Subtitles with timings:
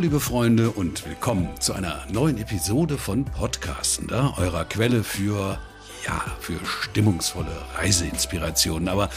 [0.00, 5.58] liebe Freunde, und willkommen zu einer neuen Episode von Podcastender, eurer Quelle für,
[6.06, 8.88] ja, für stimmungsvolle Reiseinspirationen.
[8.88, 9.10] Aber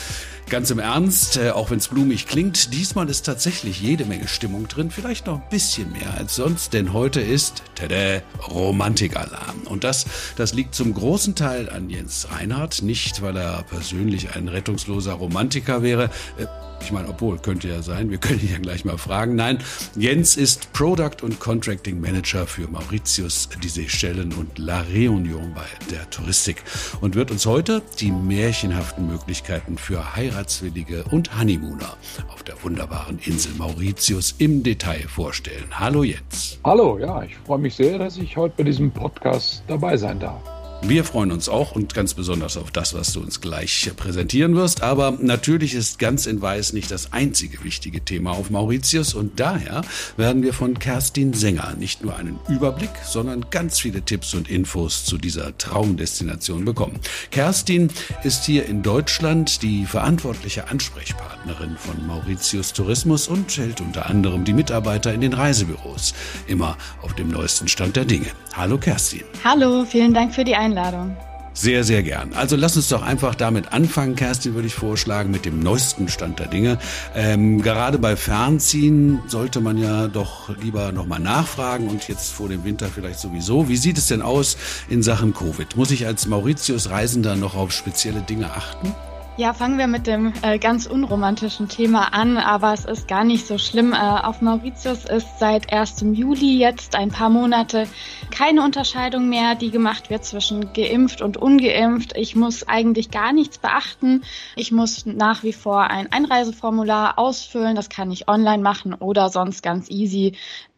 [0.50, 4.68] ganz im Ernst, äh, auch wenn es blumig klingt, diesmal ist tatsächlich jede Menge Stimmung
[4.68, 9.62] drin, vielleicht noch ein bisschen mehr als sonst, denn heute ist, tada, Romantikalarm.
[9.63, 10.05] Und das,
[10.36, 15.81] das liegt zum großen Teil an Jens Reinhardt, nicht weil er persönlich ein rettungsloser Romantiker
[15.81, 16.45] wäre, äh,
[16.84, 19.36] ich meine, obwohl, könnte ja sein, wir können ihn ja gleich mal fragen.
[19.36, 19.60] Nein,
[19.96, 26.10] Jens ist Product und Contracting Manager für Mauritius, die Seychellen und La Réunion bei der
[26.10, 26.64] Touristik
[27.02, 31.96] und wird uns heute die märchenhaften Möglichkeiten für Heiratswillige und Honeymooner
[32.27, 35.80] auf der wunderbaren Insel Mauritius im Detail vorstellen.
[35.80, 36.60] Hallo Jens.
[36.66, 40.62] Hallo, ja, ich freue mich sehr, dass ich heute bei diesem Podcast dabei sein darf.
[40.86, 44.84] Wir freuen uns auch und ganz besonders auf das, was du uns gleich präsentieren wirst.
[44.84, 49.84] Aber natürlich ist ganz in Weiß nicht das einzige wichtige Thema auf Mauritius und daher
[50.18, 55.05] werden wir von Kerstin Sänger nicht nur einen Überblick, sondern ganz viele Tipps und Infos
[55.05, 57.00] zu dieser Traumdestination bekommen.
[57.32, 57.90] Kerstin
[58.26, 64.53] ist hier in Deutschland die verantwortliche Ansprechpartnerin von Mauritius Tourismus und hält unter anderem die
[64.53, 66.13] Mitarbeiter in den Reisebüros
[66.47, 68.28] immer auf dem neuesten Stand der Dinge.
[68.53, 69.24] Hallo Kerstin.
[69.46, 70.72] Hallo, vielen Dank für die Einladung.
[70.74, 71.16] Einladung.
[71.56, 72.34] Sehr, sehr gern.
[72.34, 76.40] Also lass uns doch einfach damit anfangen, Kerstin, würde ich vorschlagen, mit dem neuesten Stand
[76.40, 76.79] der Dinge.
[77.13, 82.63] Ähm, gerade bei Fernziehen sollte man ja doch lieber nochmal nachfragen und jetzt vor dem
[82.63, 83.69] Winter vielleicht sowieso.
[83.69, 84.57] Wie sieht es denn aus
[84.90, 85.75] in Sachen Covid?
[85.75, 88.96] Muss ich als Mauritius-Reisender noch auf spezielle Dinge achten?
[89.35, 93.47] Ja, fangen wir mit dem äh, ganz unromantischen Thema an, aber es ist gar nicht
[93.47, 93.91] so schlimm.
[93.91, 96.06] Äh, auf Mauritius ist seit 1.
[96.13, 97.88] Juli jetzt ein paar Monate
[98.29, 102.16] keine Unterscheidung mehr, die gemacht wird zwischen geimpft und ungeimpft.
[102.16, 104.22] Ich muss eigentlich gar nichts beachten.
[104.56, 107.75] Ich muss nach wie vor ein Einreiseformular ausfüllen.
[107.75, 110.33] Das kann ich online machen oder sonst ganz easy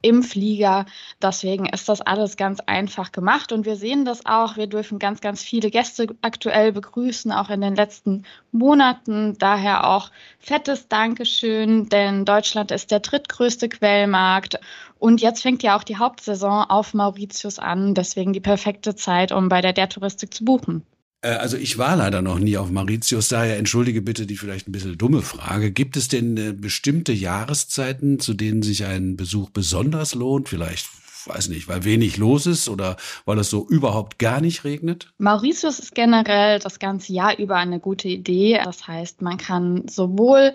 [0.05, 0.85] im Flieger.
[1.19, 4.55] Deswegen ist das alles ganz einfach gemacht und wir sehen das auch.
[4.55, 9.35] Wir dürfen ganz, ganz viele Gäste aktuell begrüßen, auch in den letzten Monaten.
[9.39, 14.59] Daher auch fettes Dankeschön, denn Deutschland ist der drittgrößte Quellmarkt
[14.99, 17.95] und jetzt fängt ja auch die Hauptsaison auf Mauritius an.
[17.95, 20.85] Deswegen die perfekte Zeit, um bei der Der Touristik zu buchen.
[21.21, 24.71] Äh, also ich war leider noch nie auf Mauritius, daher entschuldige bitte die vielleicht ein
[24.71, 25.71] bisschen dumme Frage.
[25.71, 30.49] Gibt es denn äh, bestimmte Jahreszeiten, zu denen sich ein Besuch besonders lohnt?
[30.49, 30.87] Vielleicht
[31.27, 35.11] weiß nicht, weil wenig los ist oder weil es so überhaupt gar nicht regnet?
[35.17, 38.59] Mauritius ist generell das ganze Jahr über eine gute Idee.
[38.63, 40.53] Das heißt, man kann sowohl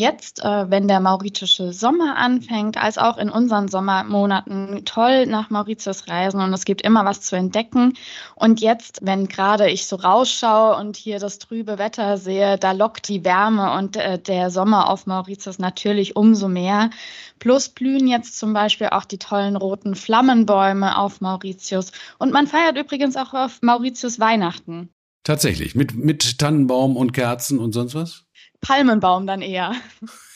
[0.00, 6.08] jetzt, äh, wenn der mauritische Sommer anfängt, als auch in unseren Sommermonaten toll nach Mauritius
[6.08, 7.92] reisen und es gibt immer was zu entdecken.
[8.34, 13.08] Und jetzt, wenn gerade ich so rausschaue und hier das trübe Wetter sehe, da lockt
[13.08, 16.90] die Wärme und äh, der Sommer auf Mauritius natürlich umso mehr.
[17.38, 21.92] Plus blühen jetzt zum Beispiel auch die tollen roten Flammenbäume auf Mauritius.
[22.18, 24.90] Und man feiert übrigens auch auf Mauritius Weihnachten.
[25.22, 28.24] Tatsächlich, mit, mit Tannenbaum und Kerzen und sonst was?
[28.60, 29.74] Palmenbaum dann eher.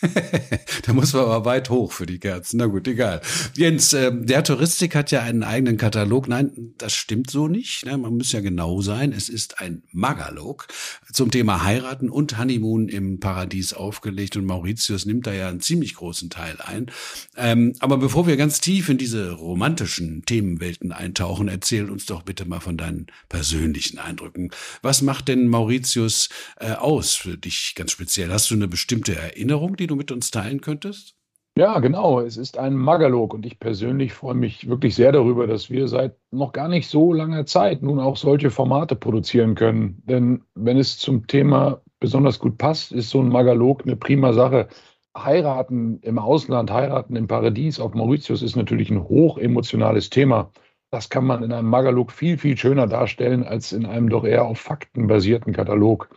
[0.87, 2.57] da muss man aber weit hoch für die Kerzen.
[2.57, 3.21] Na gut, egal.
[3.55, 6.27] Jens, äh, der Touristik hat ja einen eigenen Katalog.
[6.29, 7.85] Nein, das stimmt so nicht.
[7.85, 7.97] Ne?
[7.99, 9.13] Man muss ja genau sein.
[9.13, 10.69] Es ist ein Magalog
[11.13, 15.95] zum Thema Heiraten und Honeymoon im Paradies aufgelegt und Mauritius nimmt da ja einen ziemlich
[15.95, 16.91] großen Teil ein.
[17.37, 22.47] Ähm, aber bevor wir ganz tief in diese romantischen Themenwelten eintauchen, erzähl uns doch bitte
[22.47, 24.51] mal von deinen persönlichen Eindrücken.
[24.81, 28.14] Was macht denn Mauritius äh, aus für dich ganz speziell?
[28.17, 31.17] Hast du eine bestimmte Erinnerung, die du mit uns teilen könntest?
[31.57, 32.21] Ja, genau.
[32.21, 36.17] Es ist ein Magalog und ich persönlich freue mich wirklich sehr darüber, dass wir seit
[36.33, 40.03] noch gar nicht so langer Zeit nun auch solche Formate produzieren können.
[40.05, 44.69] Denn wenn es zum Thema besonders gut passt, ist so ein Magalog eine prima Sache.
[45.17, 50.51] Heiraten im Ausland, heiraten im Paradies auf Mauritius ist natürlich ein hochemotionales Thema.
[50.91, 54.45] Das kann man in einem Magalog viel, viel schöner darstellen als in einem doch eher
[54.45, 56.09] auf Fakten basierten Katalog.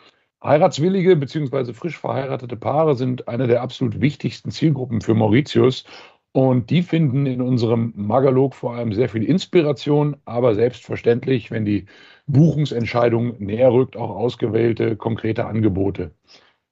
[0.43, 1.73] Heiratswillige bzw.
[1.73, 5.83] frisch verheiratete Paare sind eine der absolut wichtigsten Zielgruppen für Mauritius.
[6.31, 11.85] Und die finden in unserem Magalog vor allem sehr viel Inspiration, aber selbstverständlich, wenn die
[12.27, 16.11] Buchungsentscheidung näher rückt, auch ausgewählte konkrete Angebote.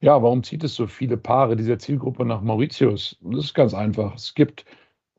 [0.02, 3.18] Ja, warum zieht es so viele Paare dieser Zielgruppe nach Mauritius?
[3.22, 4.16] Das ist ganz einfach.
[4.16, 4.66] Es gibt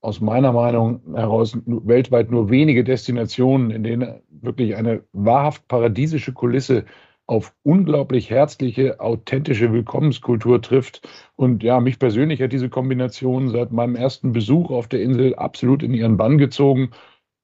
[0.01, 6.85] aus meiner Meinung heraus weltweit nur wenige Destinationen, in denen wirklich eine wahrhaft paradiesische Kulisse
[7.27, 11.09] auf unglaublich herzliche, authentische Willkommenskultur trifft.
[11.37, 15.83] Und ja, mich persönlich hat diese Kombination seit meinem ersten Besuch auf der Insel absolut
[15.83, 16.91] in ihren Bann gezogen.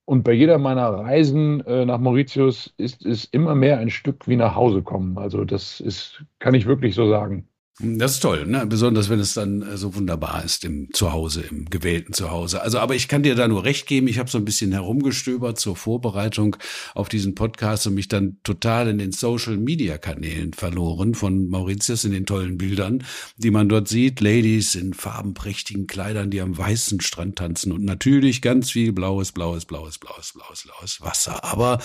[0.05, 4.37] Und bei jeder meiner Reisen äh, nach Mauritius ist es immer mehr ein Stück wie
[4.37, 5.19] nach Hause kommen.
[5.19, 7.49] Also das ist, kann ich wirklich so sagen.
[7.79, 8.67] Das ist toll, ne?
[8.67, 12.61] besonders wenn es dann äh, so wunderbar ist im Zuhause, im gewählten Zuhause.
[12.61, 14.09] Also, aber ich kann dir da nur recht geben.
[14.09, 16.57] Ich habe so ein bisschen herumgestöbert zur Vorbereitung
[16.95, 22.27] auf diesen Podcast und mich dann total in den Social-Media-Kanälen verloren von Mauritius in den
[22.27, 23.05] tollen Bildern,
[23.39, 24.21] die man dort sieht.
[24.21, 29.65] Ladies in farbenprächtigen Kleidern, die am weißen Strand tanzen und natürlich ganz viel blaues, blaues,
[29.65, 31.43] blaues, blaues, blaues, blaues Wasser.
[31.43, 31.81] Aber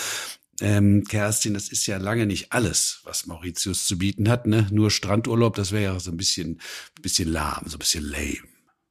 [0.61, 4.47] ähm, Kerstin, das ist ja lange nicht alles, was Mauritius zu bieten hat.
[4.47, 4.67] Ne?
[4.71, 6.59] Nur Strandurlaub, das wäre ja so ein bisschen,
[7.01, 8.37] bisschen lahm, so ein bisschen lame.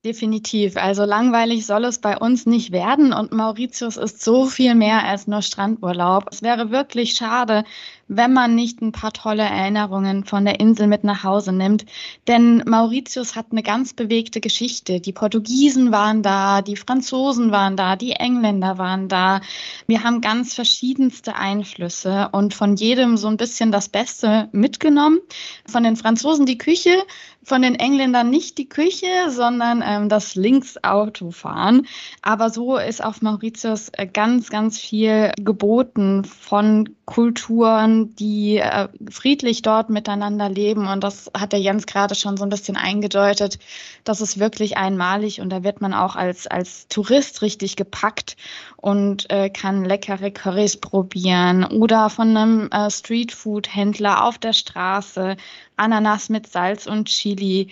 [0.05, 0.77] Definitiv.
[0.77, 5.27] Also langweilig soll es bei uns nicht werden und Mauritius ist so viel mehr als
[5.27, 6.29] nur Strandurlaub.
[6.31, 7.65] Es wäre wirklich schade,
[8.09, 11.85] wenn man nicht ein paar tolle Erinnerungen von der Insel mit nach Hause nimmt.
[12.29, 15.01] Denn Mauritius hat eine ganz bewegte Geschichte.
[15.01, 19.41] Die Portugiesen waren da, die Franzosen waren da, die Engländer waren da.
[19.87, 25.19] Wir haben ganz verschiedenste Einflüsse und von jedem so ein bisschen das Beste mitgenommen.
[25.67, 27.03] Von den Franzosen die Küche,
[27.47, 31.87] von den Engländern nicht die Küche, sondern ähm, das Linksautofahren.
[32.21, 39.63] Aber so ist auf Mauritius äh, ganz, ganz viel geboten von Kulturen, die äh, friedlich
[39.63, 40.87] dort miteinander leben.
[40.87, 43.59] Und das hat der Jens gerade schon so ein bisschen eingedeutet.
[44.05, 48.37] Das ist wirklich einmalig und da wird man auch als, als Tourist richtig gepackt
[48.77, 55.37] und äh, kann leckere Currys probieren oder von einem äh, Streetfood-Händler auf der Straße
[55.77, 57.69] Ananas mit Salz und Chili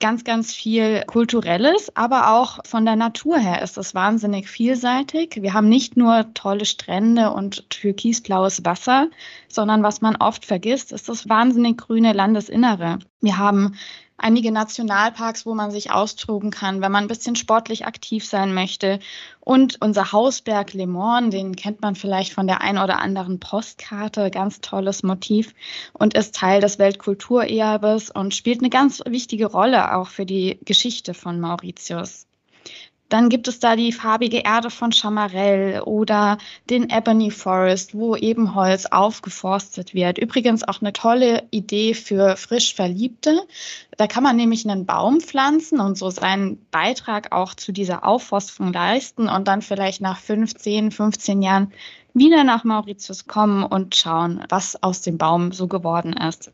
[0.00, 5.38] ganz, ganz viel Kulturelles, aber auch von der Natur her ist es wahnsinnig vielseitig.
[5.40, 9.08] Wir haben nicht nur tolle Strände und türkisblaues Wasser,
[9.48, 12.98] sondern was man oft vergisst, ist das wahnsinnig grüne Landesinnere.
[13.20, 13.76] Wir haben
[14.20, 19.00] einige Nationalparks, wo man sich austoben kann, wenn man ein bisschen sportlich aktiv sein möchte.
[19.40, 24.30] Und unser Hausberg Le Morne, den kennt man vielleicht von der ein oder anderen Postkarte,
[24.30, 25.54] ganz tolles Motiv
[25.92, 31.14] und ist Teil des Weltkulturerbes und spielt eine ganz wichtige Rolle auch für die Geschichte
[31.14, 32.26] von Mauritius.
[33.10, 36.38] Dann gibt es da die farbige Erde von Chamarell oder
[36.70, 40.16] den Ebony Forest, wo eben Holz aufgeforstet wird.
[40.16, 43.42] Übrigens auch eine tolle Idee für frisch Verliebte.
[43.96, 48.72] Da kann man nämlich einen Baum pflanzen und so seinen Beitrag auch zu dieser Aufforstung
[48.72, 51.72] leisten und dann vielleicht nach 15, 15 Jahren
[52.14, 56.50] wieder nach Mauritius kommen und schauen, was aus dem Baum so geworden ist.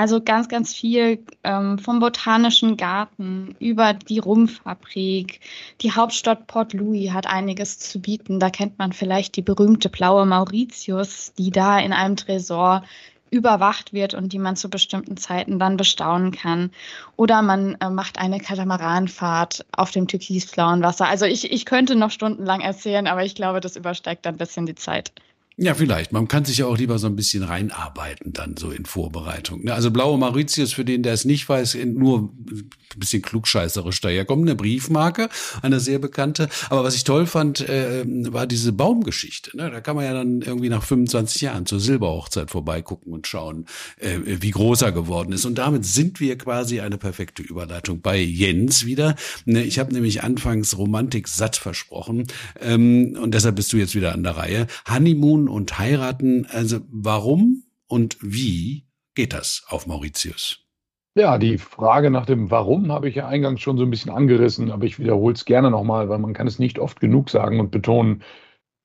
[0.00, 5.40] Also ganz, ganz viel ähm, vom Botanischen Garten über die Rumfabrik.
[5.82, 8.40] Die Hauptstadt Port Louis hat einiges zu bieten.
[8.40, 12.82] Da kennt man vielleicht die berühmte blaue Mauritius, die da in einem Tresor
[13.28, 16.70] überwacht wird und die man zu bestimmten Zeiten dann bestaunen kann.
[17.16, 21.08] Oder man äh, macht eine Katamaranfahrt auf dem türkisblauen Wasser.
[21.08, 24.74] Also ich, ich könnte noch stundenlang erzählen, aber ich glaube, das übersteigt ein bisschen die
[24.76, 25.12] Zeit.
[25.62, 26.10] Ja, vielleicht.
[26.12, 29.64] Man kann sich ja auch lieber so ein bisschen reinarbeiten dann so in Vorbereitung.
[29.64, 29.74] Ne?
[29.74, 34.56] Also blaue Mauritius, für den, der es nicht weiß, nur ein bisschen klugscheißerisch daherkommt, eine
[34.56, 35.28] Briefmarke,
[35.60, 36.48] eine sehr bekannte.
[36.70, 39.54] Aber was ich toll fand, äh, war diese Baumgeschichte.
[39.54, 39.70] Ne?
[39.70, 43.66] Da kann man ja dann irgendwie nach 25 Jahren zur Silberhochzeit vorbeigucken und schauen,
[43.98, 45.44] äh, wie groß er geworden ist.
[45.44, 49.14] Und damit sind wir quasi eine perfekte Überleitung bei Jens wieder.
[49.44, 49.62] Ne?
[49.64, 52.28] Ich habe nämlich anfangs Romantik satt versprochen
[52.62, 54.66] ähm, und deshalb bist du jetzt wieder an der Reihe.
[54.88, 56.46] Honeymoon und heiraten.
[56.50, 60.64] Also warum und wie geht das auf Mauritius?
[61.16, 64.70] Ja, die Frage nach dem Warum habe ich ja eingangs schon so ein bisschen angerissen,
[64.70, 67.72] aber ich wiederhole es gerne nochmal, weil man kann es nicht oft genug sagen und
[67.72, 68.22] betonen.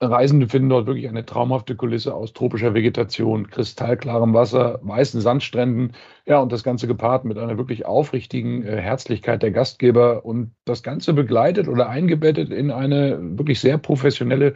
[0.01, 5.94] Reisende finden dort wirklich eine traumhafte Kulisse aus tropischer Vegetation, kristallklarem Wasser, weißen Sandstränden,
[6.25, 10.84] ja, und das Ganze gepaart mit einer wirklich aufrichtigen äh, Herzlichkeit der Gastgeber und das
[10.84, 14.56] Ganze begleitet oder eingebettet in eine wirklich sehr professionelle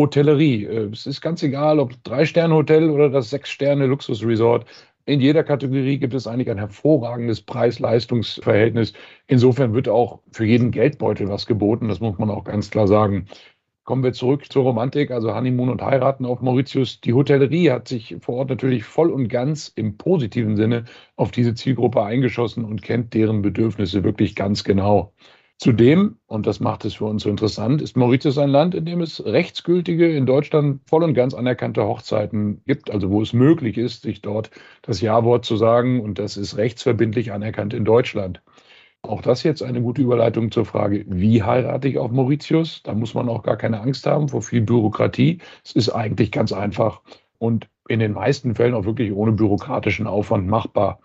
[0.00, 0.64] Hotellerie.
[0.64, 4.64] Äh, es ist ganz egal, ob Drei-Sterne-Hotel oder das Sechs-Sterne-Luxus-Resort.
[5.04, 8.94] In jeder Kategorie gibt es eigentlich ein hervorragendes Preis-Leistungs-Verhältnis.
[9.26, 11.88] Insofern wird auch für jeden Geldbeutel was geboten.
[11.88, 13.26] Das muss man auch ganz klar sagen.
[13.84, 17.00] Kommen wir zurück zur Romantik, also Honeymoon und Heiraten auf Mauritius.
[17.00, 20.84] Die Hotellerie hat sich vor Ort natürlich voll und ganz im positiven Sinne
[21.16, 25.12] auf diese Zielgruppe eingeschossen und kennt deren Bedürfnisse wirklich ganz genau.
[25.60, 29.02] Zudem, und das macht es für uns so interessant, ist Mauritius ein Land, in dem
[29.02, 34.00] es rechtsgültige, in Deutschland voll und ganz anerkannte Hochzeiten gibt, also wo es möglich ist,
[34.00, 34.50] sich dort
[34.80, 38.42] das Ja-Wort zu sagen und das ist rechtsverbindlich anerkannt in Deutschland.
[39.02, 42.82] Auch das jetzt eine gute Überleitung zur Frage, wie heirate ich auf Mauritius?
[42.82, 45.40] Da muss man auch gar keine Angst haben vor viel Bürokratie.
[45.62, 47.02] Es ist eigentlich ganz einfach
[47.36, 51.00] und in den meisten Fällen auch wirklich ohne bürokratischen Aufwand machbar.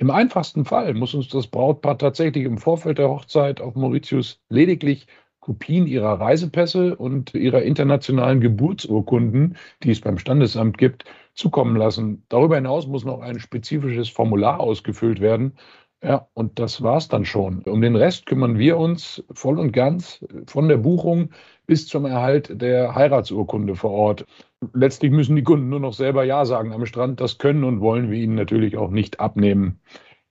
[0.00, 5.08] Im einfachsten Fall muss uns das Brautpaar tatsächlich im Vorfeld der Hochzeit auf Mauritius lediglich
[5.40, 12.24] Kopien ihrer Reisepässe und ihrer internationalen Geburtsurkunden, die es beim Standesamt gibt, zukommen lassen.
[12.28, 15.54] Darüber hinaus muss noch ein spezifisches Formular ausgefüllt werden.
[16.00, 17.62] Ja, und das war's dann schon.
[17.64, 21.30] Um den Rest kümmern wir uns voll und ganz von der Buchung
[21.66, 24.26] bis zum Erhalt der Heiratsurkunde vor Ort.
[24.72, 27.20] Letztlich müssen die Kunden nur noch selber Ja sagen am Strand.
[27.20, 29.80] Das können und wollen wir ihnen natürlich auch nicht abnehmen.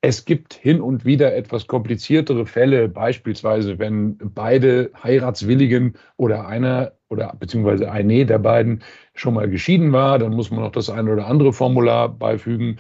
[0.02, 7.36] Es gibt hin und wieder etwas kompliziertere Fälle, beispielsweise wenn beide Heiratswilligen oder einer oder
[7.40, 8.84] beziehungsweise eine der beiden
[9.16, 12.80] schon mal geschieden war, dann muss man noch das eine oder andere Formular beifügen.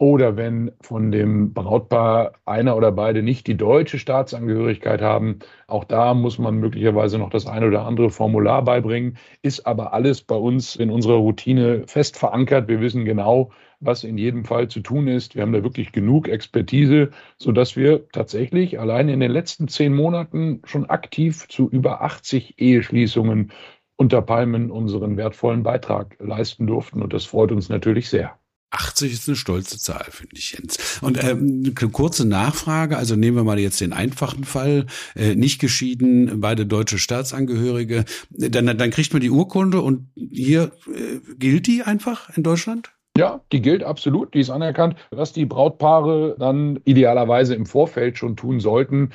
[0.00, 6.14] Oder wenn von dem Brautpaar einer oder beide nicht die deutsche Staatsangehörigkeit haben, auch da
[6.14, 10.76] muss man möglicherweise noch das eine oder andere Formular beibringen, ist aber alles bei uns
[10.76, 12.68] in unserer Routine fest verankert.
[12.68, 13.50] Wir wissen genau,
[13.80, 15.34] was in jedem Fall zu tun ist.
[15.34, 20.62] Wir haben da wirklich genug Expertise, sodass wir tatsächlich allein in den letzten zehn Monaten
[20.64, 23.50] schon aktiv zu über 80 Eheschließungen
[23.96, 27.02] unter Palmen unseren wertvollen Beitrag leisten durften.
[27.02, 28.37] Und das freut uns natürlich sehr.
[28.70, 30.76] 80 ist eine stolze Zahl, finde ich, Jens.
[31.00, 35.58] Und ähm, eine kurze Nachfrage, also nehmen wir mal jetzt den einfachen Fall, äh, nicht
[35.58, 41.82] geschieden, beide deutsche Staatsangehörige, dann, dann kriegt man die Urkunde und hier äh, gilt die
[41.82, 42.92] einfach in Deutschland?
[43.18, 44.94] Ja, die gilt absolut, die ist anerkannt.
[45.10, 49.10] Was die Brautpaare dann idealerweise im Vorfeld schon tun sollten,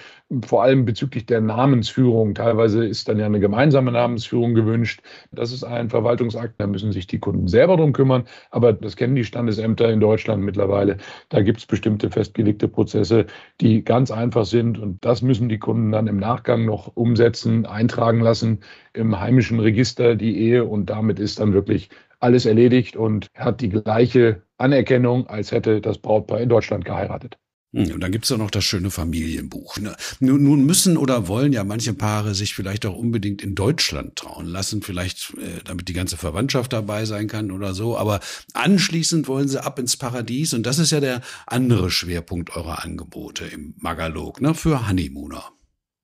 [0.46, 2.36] vor allem bezüglich der Namensführung.
[2.36, 5.02] Teilweise ist dann ja eine gemeinsame Namensführung gewünscht.
[5.32, 8.26] Das ist ein Verwaltungsakt, da müssen sich die Kunden selber drum kümmern.
[8.52, 10.98] Aber das kennen die Standesämter in Deutschland mittlerweile.
[11.30, 13.28] Da gibt es bestimmte festgelegte Prozesse,
[13.62, 14.80] die ganz einfach sind.
[14.80, 18.60] Und das müssen die Kunden dann im Nachgang noch umsetzen, eintragen lassen
[18.92, 20.66] im heimischen Register die Ehe.
[20.66, 21.90] Und damit ist dann wirklich
[22.24, 27.38] alles erledigt und hat die gleiche Anerkennung, als hätte das Brautpaar in Deutschland geheiratet.
[27.74, 29.78] Hm, und dann gibt's ja noch das schöne Familienbuch.
[29.78, 29.96] Ne?
[30.20, 34.82] Nun müssen oder wollen ja manche Paare sich vielleicht auch unbedingt in Deutschland trauen lassen,
[34.84, 37.98] vielleicht äh, damit die ganze Verwandtschaft dabei sein kann oder so.
[37.98, 38.20] Aber
[38.54, 43.46] anschließend wollen sie ab ins Paradies und das ist ja der andere Schwerpunkt eurer Angebote
[43.46, 44.54] im Magalog ne?
[44.54, 45.44] für Honeymooner.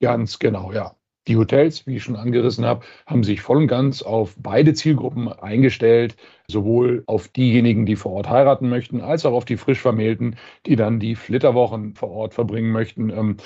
[0.01, 0.95] Ganz genau, ja.
[1.27, 5.27] Die Hotels, wie ich schon angerissen habe, haben sich voll und ganz auf beide Zielgruppen
[5.27, 6.15] eingestellt,
[6.47, 10.75] sowohl auf diejenigen, die vor Ort heiraten möchten, als auch auf die frisch Vermählten, die
[10.75, 13.09] dann die Flitterwochen vor Ort verbringen möchten.
[13.09, 13.37] Ähm,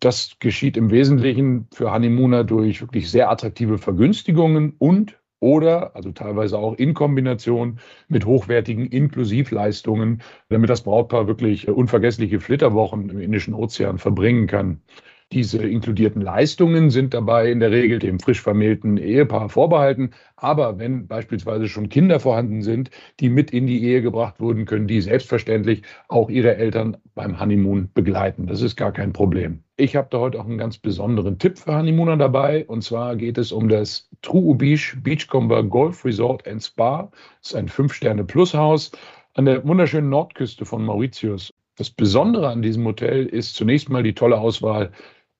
[0.00, 6.58] das geschieht im Wesentlichen für Honeymooner durch wirklich sehr attraktive Vergünstigungen und oder, also teilweise
[6.58, 13.98] auch in Kombination mit hochwertigen Inklusivleistungen, damit das Brautpaar wirklich unvergessliche Flitterwochen im Indischen Ozean
[13.98, 14.82] verbringen kann.
[15.30, 20.12] Diese inkludierten Leistungen sind dabei in der Regel dem frisch vermählten Ehepaar vorbehalten.
[20.36, 24.86] Aber wenn beispielsweise schon Kinder vorhanden sind, die mit in die Ehe gebracht wurden, können
[24.86, 28.46] die selbstverständlich auch ihre Eltern beim Honeymoon begleiten.
[28.46, 29.62] Das ist gar kein Problem.
[29.76, 32.64] Ich habe da heute auch einen ganz besonderen Tipp für Honeymooner dabei.
[32.66, 37.10] Und zwar geht es um das True Beach Beachcomber Golf Resort and Spa.
[37.42, 38.92] Das ist ein Fünf-Sterne-Plus-Haus
[39.34, 41.52] an der wunderschönen Nordküste von Mauritius.
[41.76, 44.90] Das Besondere an diesem Hotel ist zunächst mal die tolle Auswahl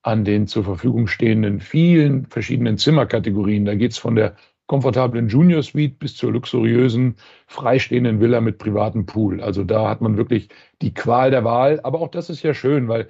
[0.01, 3.65] an den zur Verfügung stehenden vielen verschiedenen Zimmerkategorien.
[3.65, 4.35] Da geht es von der
[4.67, 7.15] komfortablen Junior Suite bis zur luxuriösen,
[7.47, 9.41] freistehenden Villa mit privatem Pool.
[9.41, 10.49] Also da hat man wirklich
[10.81, 11.79] die Qual der Wahl.
[11.83, 13.07] Aber auch das ist ja schön, weil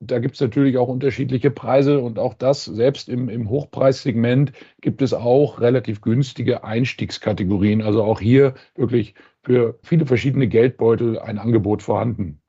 [0.00, 5.02] da gibt es natürlich auch unterschiedliche Preise und auch das, selbst im, im Hochpreissegment, gibt
[5.02, 7.82] es auch relativ günstige Einstiegskategorien.
[7.82, 12.40] Also auch hier wirklich für viele verschiedene Geldbeutel ein Angebot vorhanden.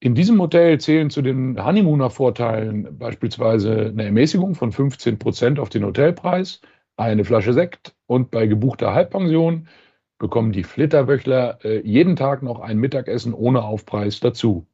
[0.00, 5.84] In diesem Hotel zählen zu den Honeymooner-Vorteilen beispielsweise eine Ermäßigung von 15 Prozent auf den
[5.84, 6.60] Hotelpreis,
[6.98, 9.68] eine Flasche Sekt und bei gebuchter Halbpension
[10.18, 14.66] bekommen die Flitterwöchler äh, jeden Tag noch ein Mittagessen ohne Aufpreis dazu.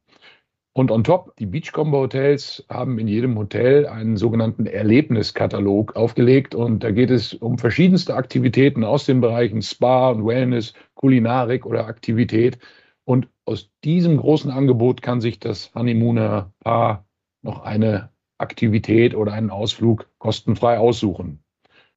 [0.73, 6.83] Und on top, die Beachcomber Hotels haben in jedem Hotel einen sogenannten Erlebniskatalog aufgelegt und
[6.83, 12.57] da geht es um verschiedenste Aktivitäten aus den Bereichen Spa und Wellness, Kulinarik oder Aktivität.
[13.05, 17.05] Und aus diesem großen Angebot kann sich das Honeymooner-Paar
[17.41, 21.43] noch eine Aktivität oder einen Ausflug kostenfrei aussuchen.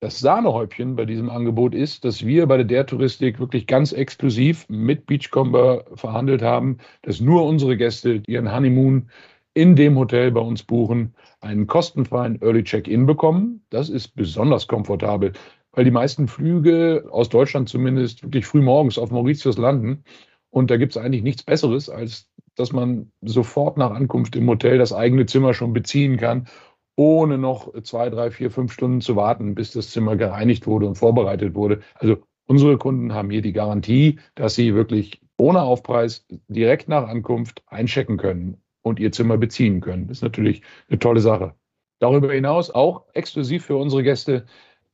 [0.01, 4.69] Das Sahnehäubchen bei diesem Angebot ist, dass wir bei der Der Touristik wirklich ganz exklusiv
[4.69, 9.09] mit Beachcomber verhandelt haben, dass nur unsere Gäste, die ihren Honeymoon
[9.55, 13.65] in dem Hotel bei uns buchen, einen kostenfreien Early Check-in bekommen.
[13.71, 15.33] Das ist besonders komfortabel,
[15.73, 20.05] weil die meisten Flüge aus Deutschland zumindest wirklich früh morgens auf Mauritius landen
[20.51, 24.79] und da gibt es eigentlich nichts Besseres, als dass man sofort nach Ankunft im Hotel
[24.79, 26.49] das eigene Zimmer schon beziehen kann,
[26.97, 30.95] ohne noch zwei, drei, vier, fünf Stunden zu warten, bis das Zimmer gereinigt wurde und
[30.95, 31.81] vorbereitet wurde.
[31.95, 37.63] Also unsere Kunden haben hier die Garantie, dass sie wirklich ohne Aufpreis direkt nach Ankunft
[37.67, 40.09] einchecken können und ihr Zimmer beziehen können.
[40.09, 41.55] Das ist natürlich eine tolle Sache.
[41.99, 44.47] Darüber hinaus auch exklusiv für unsere Gäste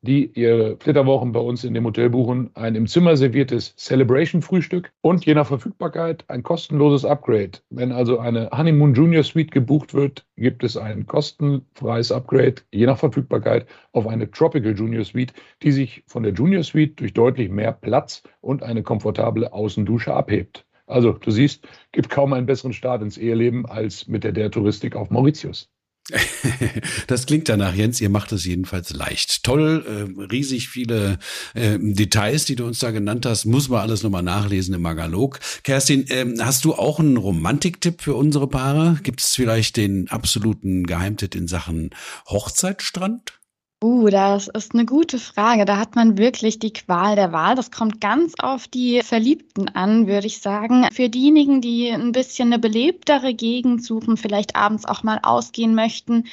[0.02, 5.24] die ihre Flitterwochen bei uns in dem Hotel buchen, ein im Zimmer serviertes Celebration-Frühstück und
[5.24, 7.52] je nach Verfügbarkeit ein kostenloses Upgrade.
[7.70, 12.98] Wenn also eine Honeymoon Junior Suite gebucht wird, gibt es ein kostenfreies Upgrade, je nach
[12.98, 15.32] Verfügbarkeit, auf eine Tropical Junior Suite,
[15.62, 20.66] die sich von der Junior Suite durch deutlich mehr Platz und eine komfortable Außendusche abhebt.
[20.86, 24.96] Also, du siehst, gibt kaum einen besseren Start ins Eheleben als mit der der Touristik
[24.96, 25.70] auf Mauritius.
[27.06, 28.00] Das klingt danach, Jens.
[28.00, 29.44] Ihr macht es jedenfalls leicht.
[29.44, 31.18] Toll, äh, riesig viele
[31.54, 33.44] äh, Details, die du uns da genannt hast.
[33.44, 35.40] Muss man alles nochmal nachlesen im Magalog.
[35.62, 38.98] Kerstin, äh, hast du auch einen Romantiktipp für unsere Paare?
[39.02, 41.90] Gibt es vielleicht den absoluten Geheimtipp in Sachen
[42.28, 43.41] Hochzeitstrand?
[43.82, 45.64] Uh, das ist eine gute Frage.
[45.64, 47.56] Da hat man wirklich die Qual der Wahl.
[47.56, 50.86] Das kommt ganz auf die Verliebten an, würde ich sagen.
[50.92, 56.26] Für diejenigen, die ein bisschen eine belebtere Gegend suchen, vielleicht abends auch mal ausgehen möchten,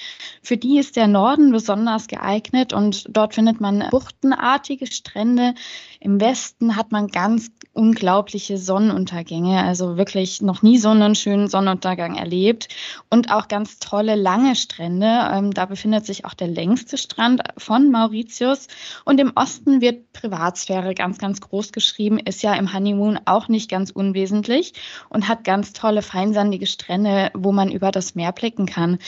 [0.44, 5.56] für die ist der Norden besonders geeignet und dort findet man buchtenartige Strände.
[6.00, 12.16] Im Westen hat man ganz unglaubliche Sonnenuntergänge, also wirklich noch nie so einen schönen Sonnenuntergang
[12.16, 12.68] erlebt
[13.10, 15.30] und auch ganz tolle lange Strände.
[15.32, 18.68] Ähm, da befindet sich auch der längste Strand von Mauritius.
[19.06, 23.70] Und im Osten wird Privatsphäre ganz, ganz groß geschrieben, ist ja im Honeymoon auch nicht
[23.70, 24.74] ganz unwesentlich
[25.10, 29.00] und hat ganz tolle feinsandige Strände, wo man über das Meer blicken kann.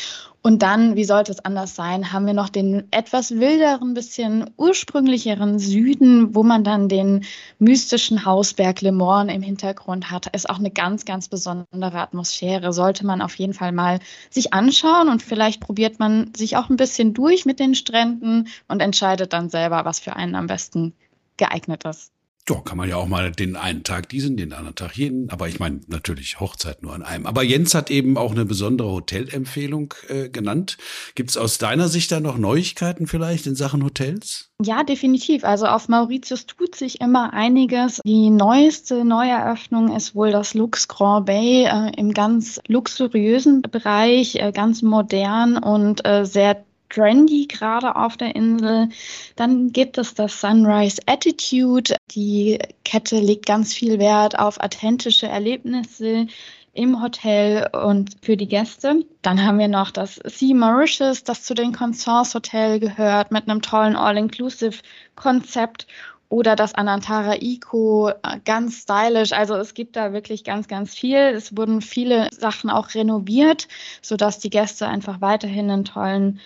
[0.44, 5.60] Und dann, wie sollte es anders sein, haben wir noch den etwas wilderen, bisschen ursprünglicheren
[5.60, 7.26] Süden, wo man dann den
[7.60, 10.34] mystischen Hausberg Le Morne im Hintergrund hat.
[10.36, 12.74] Ist auch eine ganz, ganz besondere Atmosphäre.
[12.74, 14.00] Sollte man auf jeden Fall mal
[14.32, 18.82] sich anschauen und vielleicht probiert man sich auch ein bisschen durch mit den Stränden und
[18.82, 20.94] entscheidet dann selber, was für einen am besten
[21.38, 22.11] geeignet ist.
[22.50, 25.30] Ja, kann man ja auch mal den einen Tag diesen, den anderen Tag jeden.
[25.30, 27.26] Aber ich meine natürlich Hochzeit nur an einem.
[27.26, 30.78] Aber Jens hat eben auch eine besondere Hotelempfehlung äh, genannt.
[31.16, 34.50] Gibt es aus deiner Sicht da noch Neuigkeiten vielleicht in Sachen Hotels?
[34.64, 35.44] Ja, definitiv.
[35.44, 38.00] Also auf Mauritius tut sich immer einiges.
[38.06, 44.52] Die neueste Neueröffnung ist wohl das Lux Grand Bay äh, im ganz luxuriösen Bereich, äh,
[44.52, 48.90] ganz modern und äh, sehr trendy gerade auf der Insel.
[49.36, 51.96] Dann gibt es das Sunrise Attitude.
[52.12, 56.28] Die Kette legt ganz viel Wert auf authentische Erlebnisse
[56.74, 59.06] im Hotel und für die Gäste.
[59.22, 63.62] Dann haben wir noch das Sea Mauritius, das zu den Consorts Hotel gehört, mit einem
[63.62, 65.88] tollen All-Inclusive-Konzept.
[66.30, 69.34] Oder das Anantara Eco, äh, ganz stylisch.
[69.34, 71.18] Also es gibt da wirklich ganz, ganz viel.
[71.18, 73.68] Es wurden viele Sachen auch renoviert,
[74.02, 76.40] sodass die Gäste einfach weiterhin einen tollen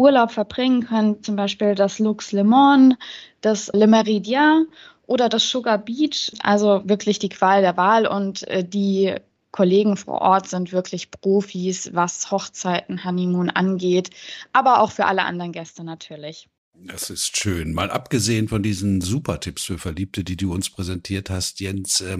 [0.00, 2.96] Urlaub verbringen können, zum Beispiel das Lux Le Mans,
[3.42, 4.66] das Le Meridien
[5.06, 9.14] oder das Sugar Beach, also wirklich die Qual der Wahl und äh, die
[9.52, 14.10] Kollegen vor Ort sind wirklich Profis, was Hochzeiten, Honeymoon angeht,
[14.52, 16.48] aber auch für alle anderen Gäste natürlich.
[16.86, 17.74] Das ist schön.
[17.74, 22.18] Mal abgesehen von diesen Super-Tipps für Verliebte, die du uns präsentiert hast, Jens, äh,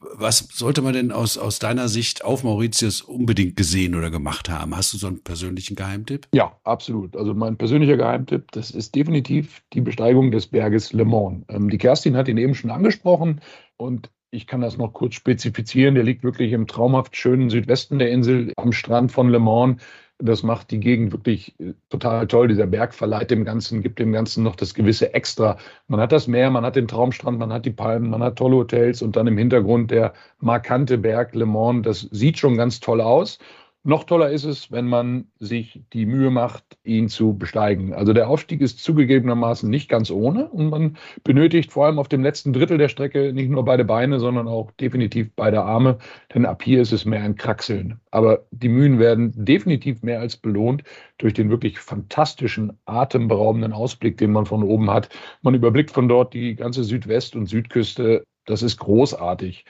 [0.00, 4.76] was sollte man denn aus, aus deiner Sicht auf Mauritius unbedingt gesehen oder gemacht haben?
[4.76, 6.26] Hast du so einen persönlichen Geheimtipp?
[6.34, 7.16] Ja, absolut.
[7.16, 11.44] Also mein persönlicher Geheimtipp, das ist definitiv die Besteigung des Berges Le Mans.
[11.48, 13.40] Ähm, die Kerstin hat ihn eben schon angesprochen
[13.76, 15.94] und ich kann das noch kurz spezifizieren.
[15.94, 19.80] Der liegt wirklich im traumhaft schönen Südwesten der Insel am Strand von Le Mans.
[20.22, 22.48] Das macht die Gegend wirklich äh, total toll.
[22.48, 25.56] Dieser Berg verleiht dem Ganzen, gibt dem Ganzen noch das gewisse Extra.
[25.88, 28.56] Man hat das Meer, man hat den Traumstrand, man hat die Palmen, man hat tolle
[28.56, 31.84] Hotels und dann im Hintergrund der markante Berg Le Mans.
[31.84, 33.38] Das sieht schon ganz toll aus.
[33.82, 37.94] Noch toller ist es, wenn man sich die Mühe macht, ihn zu besteigen.
[37.94, 42.22] Also der Aufstieg ist zugegebenermaßen nicht ganz ohne und man benötigt vor allem auf dem
[42.22, 45.96] letzten Drittel der Strecke nicht nur beide Beine, sondern auch definitiv beide Arme,
[46.34, 47.98] denn ab hier ist es mehr ein Kraxeln.
[48.10, 50.82] Aber die Mühen werden definitiv mehr als belohnt
[51.16, 55.08] durch den wirklich fantastischen, atemberaubenden Ausblick, den man von oben hat.
[55.40, 58.24] Man überblickt von dort die ganze Südwest- und Südküste.
[58.44, 59.64] Das ist großartig.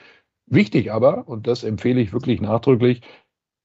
[0.47, 3.01] Wichtig aber, und das empfehle ich wirklich nachdrücklich,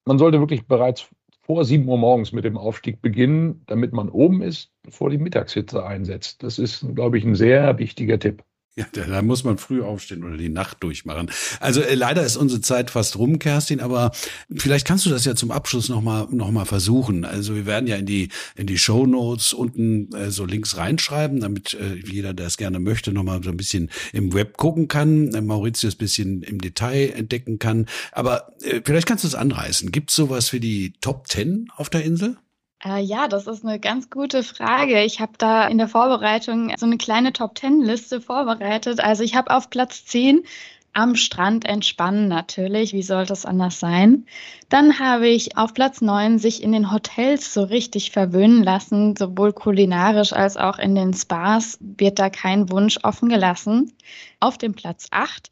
[0.07, 1.09] man sollte wirklich bereits
[1.43, 5.85] vor 7 Uhr morgens mit dem Aufstieg beginnen, damit man oben ist, bevor die Mittagshitze
[5.85, 6.43] einsetzt.
[6.43, 8.43] Das ist, glaube ich, ein sehr wichtiger Tipp.
[8.79, 11.31] Ja, da muss man früh aufstehen oder die Nacht durchmachen.
[11.61, 14.11] Also äh, leider ist unsere Zeit fast rum, Kerstin, aber
[14.55, 17.25] vielleicht kannst du das ja zum Abschluss nochmal noch mal versuchen.
[17.25, 21.41] Also wir werden ja in die, in die Show Notes unten äh, so Links reinschreiben,
[21.41, 25.33] damit äh, jeder, der es gerne möchte, nochmal so ein bisschen im Web gucken kann,
[25.33, 27.87] äh, Mauritius bisschen im Detail entdecken kann.
[28.13, 29.91] Aber äh, vielleicht kannst du es anreißen.
[29.91, 32.37] Gibt es sowas für die Top Ten auf der Insel?
[32.85, 35.03] Äh, ja, das ist eine ganz gute Frage.
[35.03, 39.01] Ich habe da in der Vorbereitung so eine kleine Top-10-Liste vorbereitet.
[39.01, 40.45] Also ich habe auf Platz 10
[40.93, 42.95] am Strand entspannen natürlich.
[42.95, 44.27] Wie sollte es anders sein?
[44.71, 49.53] Dann habe ich auf Platz 9 sich in den Hotels so richtig verwöhnen lassen, sowohl
[49.53, 53.93] kulinarisch als auch in den Spas wird da kein Wunsch offen gelassen.
[54.41, 55.51] Auf dem Platz 8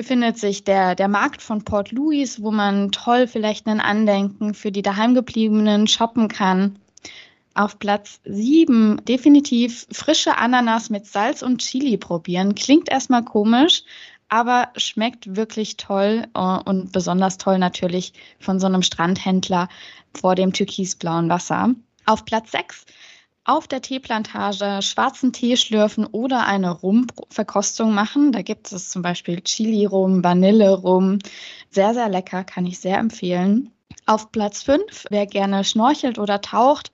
[0.00, 4.72] befindet sich der, der Markt von Port Louis, wo man toll vielleicht ein Andenken für
[4.72, 6.78] die daheimgebliebenen shoppen kann.
[7.52, 12.54] Auf Platz 7 definitiv frische Ananas mit Salz und Chili probieren.
[12.54, 13.82] Klingt erstmal komisch,
[14.30, 19.68] aber schmeckt wirklich toll äh, und besonders toll natürlich von so einem Strandhändler
[20.18, 21.74] vor dem türkisblauen Wasser.
[22.06, 22.86] Auf Platz 6
[23.44, 28.32] auf der Teeplantage schwarzen Tee schlürfen oder eine Rumverkostung machen.
[28.32, 31.18] Da gibt es zum Beispiel Chili-Rum, Vanille-Rum.
[31.70, 33.72] Sehr, sehr lecker, kann ich sehr empfehlen.
[34.06, 36.92] Auf Platz 5, wer gerne schnorchelt oder taucht,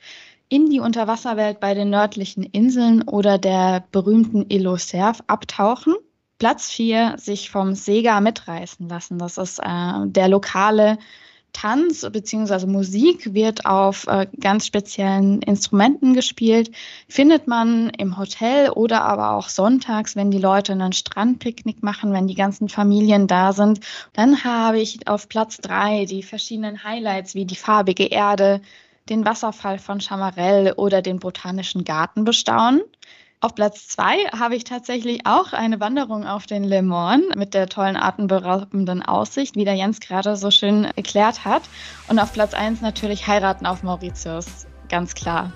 [0.49, 5.95] in die Unterwasserwelt bei den nördlichen Inseln oder der berühmten Ilocert abtauchen.
[6.39, 9.19] Platz 4, sich vom Sega mitreißen lassen.
[9.19, 10.99] Das ist äh, der lokale
[11.57, 12.67] Tanz bzw.
[12.67, 16.71] Musik wird auf äh, ganz speziellen Instrumenten gespielt.
[17.09, 22.27] Findet man im Hotel oder aber auch sonntags, wenn die Leute einen Strandpicknick machen, wenn
[22.27, 23.81] die ganzen Familien da sind.
[24.13, 28.61] Dann habe ich auf Platz 3 die verschiedenen Highlights wie die farbige Erde,
[29.09, 32.83] den Wasserfall von Chamarell oder den Botanischen Garten bestaunen.
[33.41, 37.69] Auf Platz zwei habe ich tatsächlich auch eine Wanderung auf den Le Mans mit der
[37.69, 41.69] tollen atemberaubenden Aussicht, wie der Jens gerade so schön erklärt hat.
[42.09, 45.53] Und auf Platz eins natürlich heiraten auf Mauritius, ganz klar.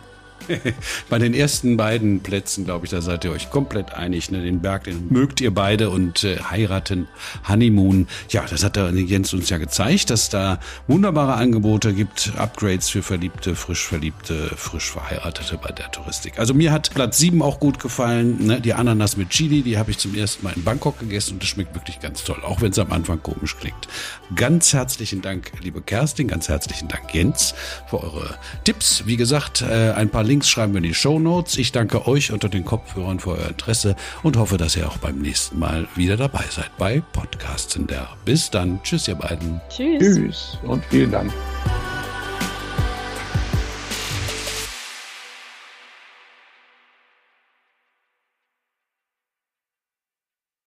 [1.08, 4.30] Bei den ersten beiden Plätzen, glaube ich, da seid ihr euch komplett einig.
[4.30, 4.42] Ne?
[4.42, 7.08] Den Berg, den mögt ihr beide und äh, heiraten,
[7.48, 8.06] Honeymoon.
[8.30, 13.02] Ja, das hat der Jens uns ja gezeigt, dass da wunderbare Angebote gibt, Upgrades für
[13.02, 16.38] Verliebte, frisch Verliebte, frisch Verheiratete bei der Touristik.
[16.38, 18.46] Also mir hat Platz 7 auch gut gefallen.
[18.46, 18.60] Ne?
[18.60, 21.48] Die Ananas mit Chili, die habe ich zum ersten Mal in Bangkok gegessen und das
[21.48, 23.88] schmeckt wirklich ganz toll, auch wenn es am Anfang komisch klingt.
[24.34, 27.54] Ganz herzlichen Dank, liebe Kerstin, ganz herzlichen Dank, Jens,
[27.88, 29.04] für eure Tipps.
[29.06, 31.58] Wie gesagt, äh, ein paar Links schreiben wir in die Show Notes.
[31.58, 35.18] Ich danke euch unter den Kopfhörern für euer Interesse und hoffe, dass ihr auch beim
[35.18, 38.10] nächsten Mal wieder dabei seid bei Podcasts in der.
[38.24, 38.80] Bis dann.
[38.84, 39.60] Tschüss, ihr beiden.
[39.70, 39.98] Tschüss.
[39.98, 41.32] Tschüss und vielen Dank.